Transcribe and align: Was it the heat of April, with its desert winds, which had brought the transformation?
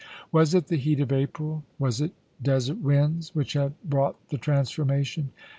Was 0.31 0.55
it 0.55 0.65
the 0.65 0.77
heat 0.77 0.99
of 0.99 1.11
April, 1.11 1.63
with 1.77 2.01
its 2.01 2.15
desert 2.41 2.79
winds, 2.81 3.35
which 3.35 3.53
had 3.53 3.75
brought 3.83 4.15
the 4.29 4.37
transformation? 4.39 5.29